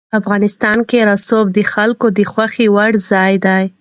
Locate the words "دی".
3.45-3.63